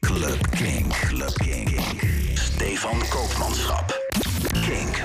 [0.00, 0.92] Club Kink.
[0.92, 1.80] Club Kink.
[2.34, 3.92] Stefan Koopmanschap.
[4.52, 5.02] Kink.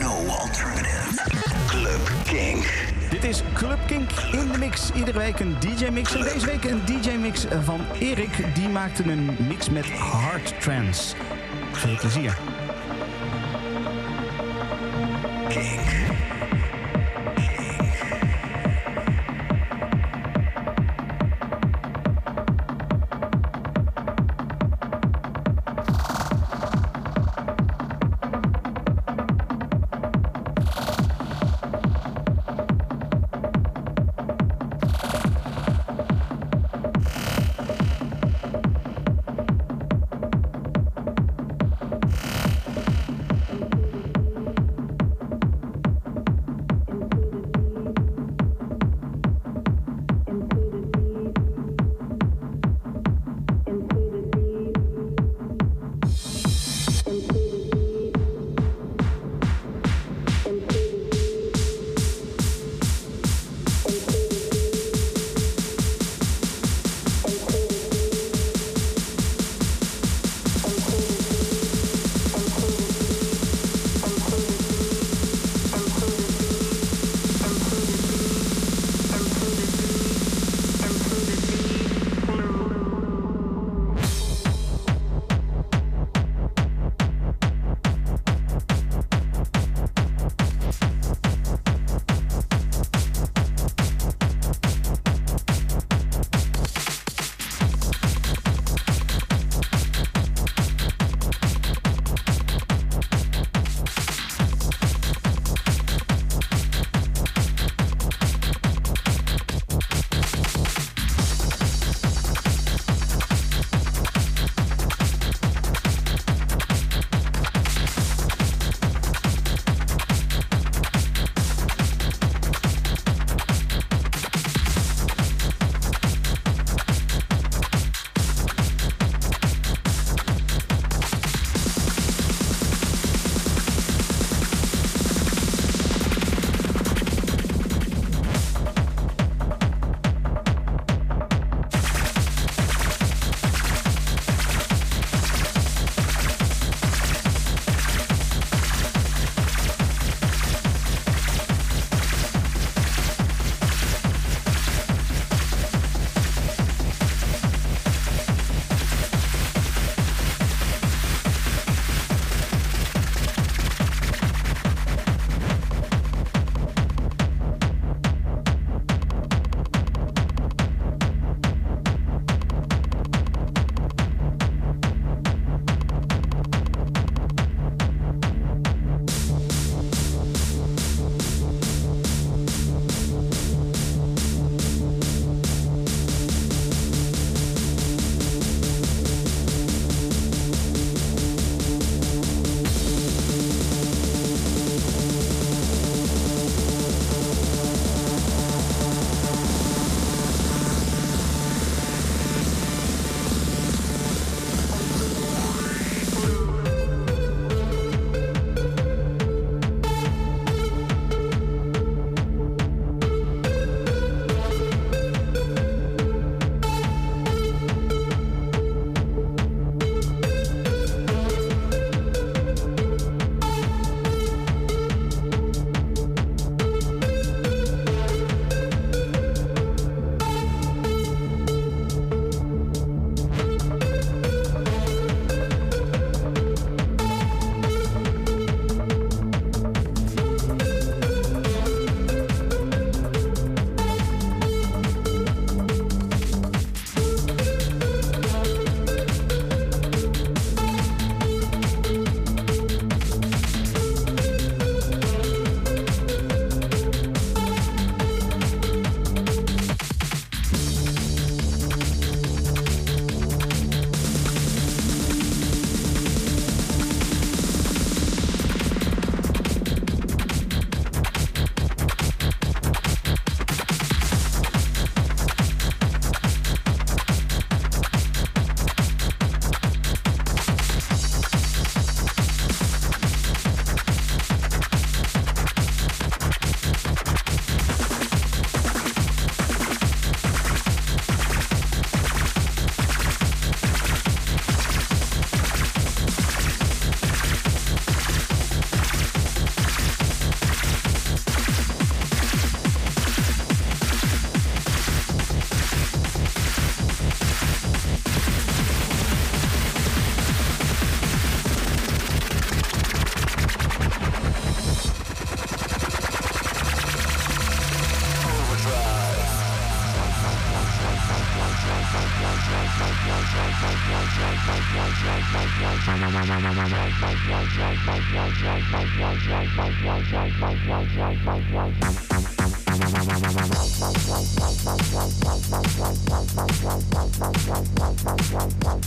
[0.00, 1.18] No alternative.
[1.66, 2.64] Club Kink.
[3.10, 4.90] Dit is Club Kink in de mix.
[4.94, 6.14] Iedere week een DJ-mix.
[6.14, 8.54] En deze week een DJ-mix van Erik.
[8.54, 11.14] Die maakte een mix met hard trance.
[11.72, 12.38] Veel plezier.
[15.48, 16.19] Kink.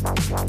[0.04, 0.44] Bye.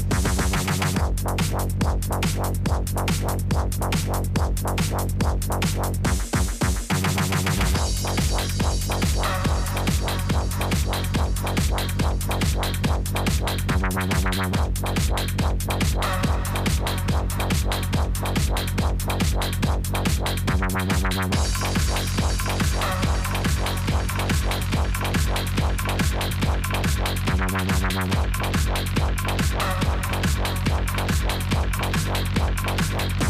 [32.95, 33.24] Bye.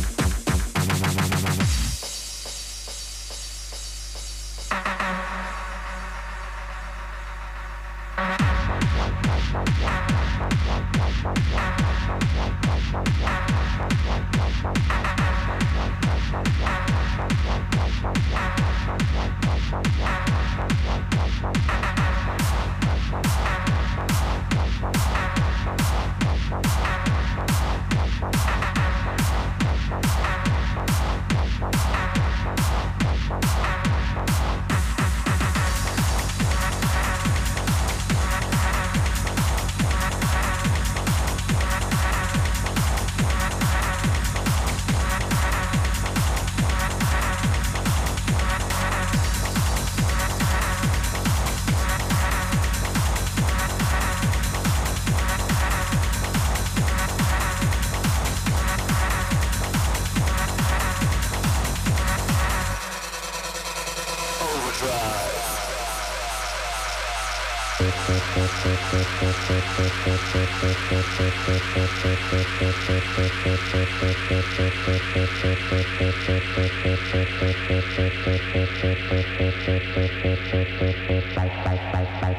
[81.78, 82.35] bye, bye, bye.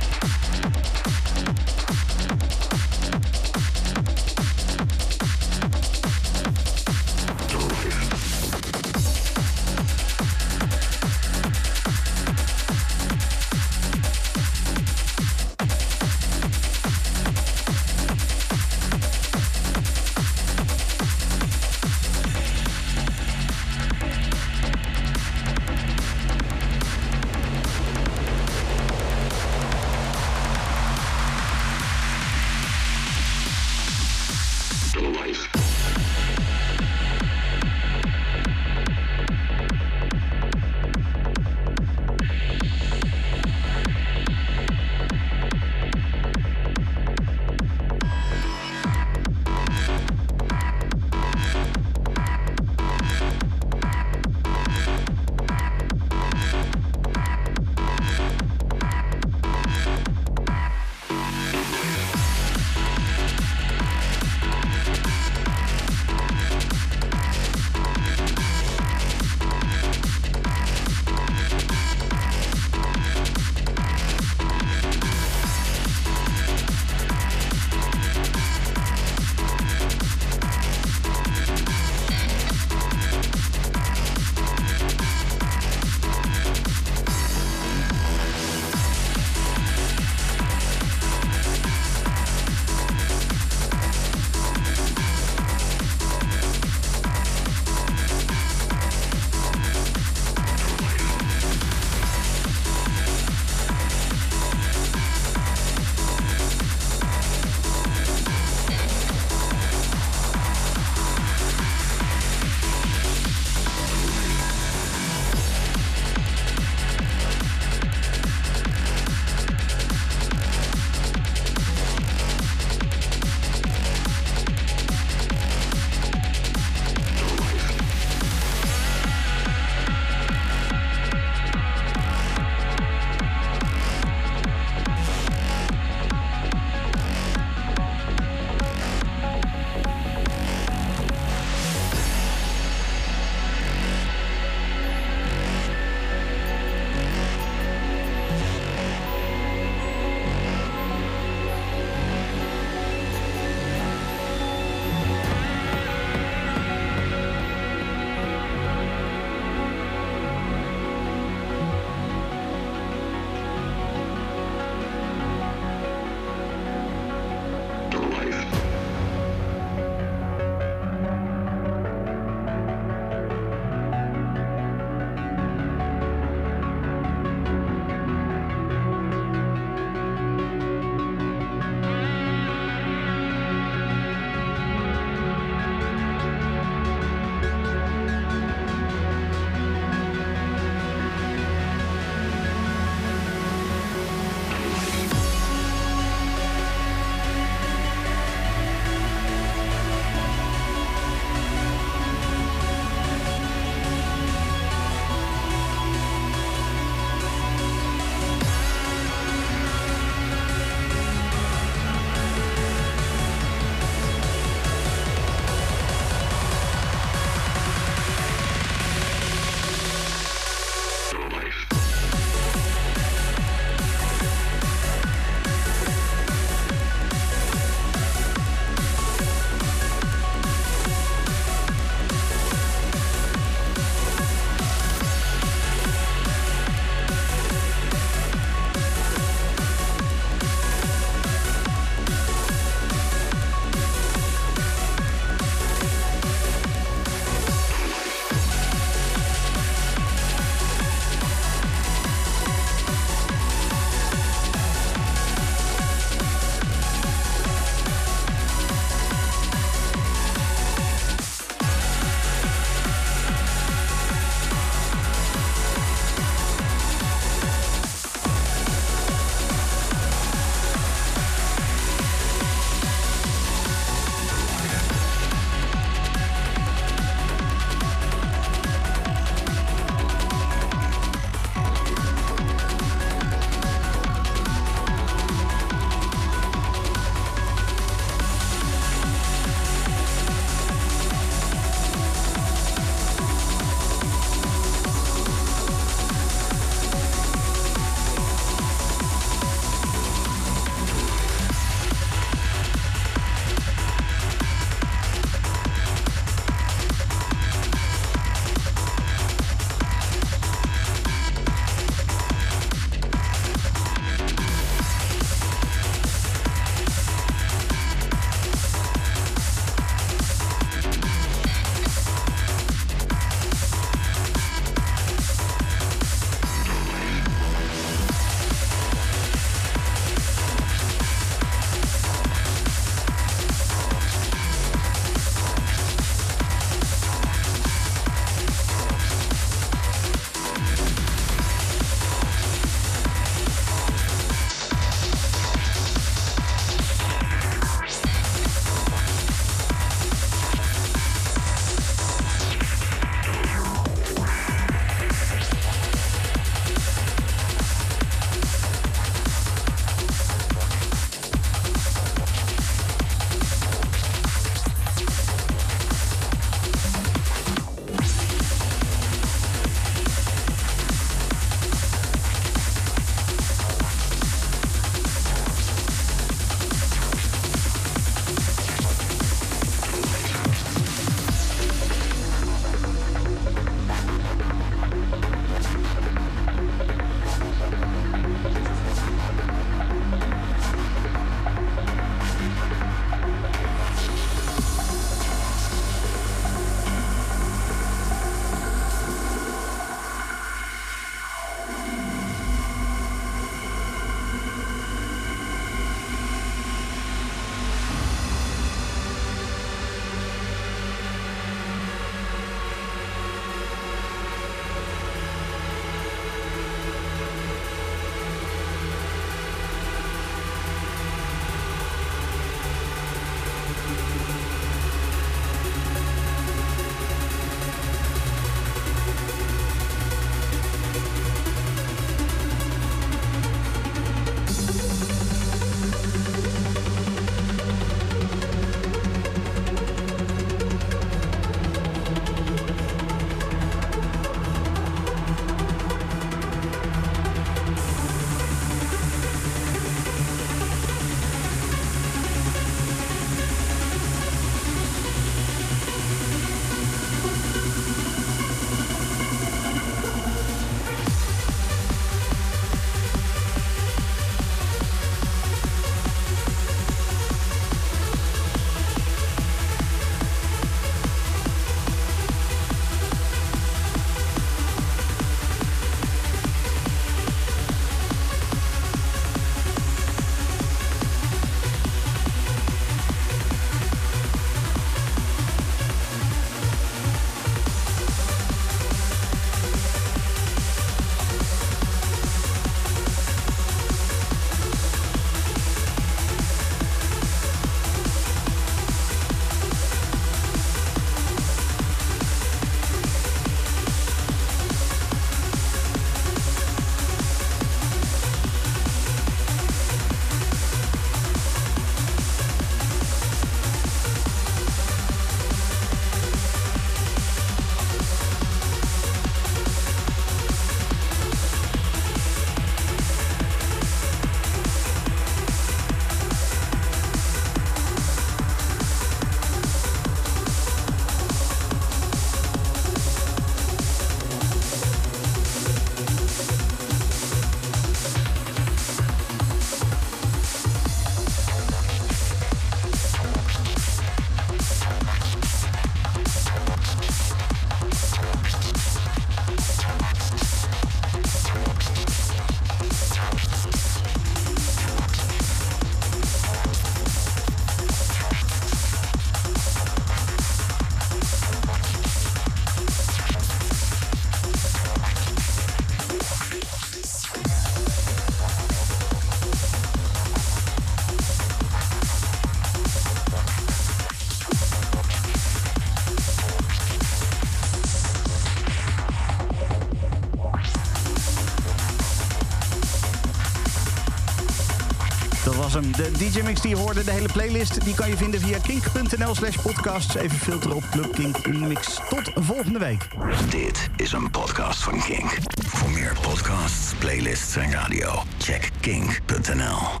[586.01, 589.35] De DJ Mix die je hoorde, de hele playlist, die kan je vinden via kink.nl
[589.35, 590.15] slash podcasts.
[590.15, 591.99] Even filteren op Club Kink Mix.
[592.09, 593.07] Tot volgende week.
[593.49, 595.37] Dit is een podcast van Kink.
[595.65, 600.00] Voor meer podcasts, playlists en radio, check kink.nl.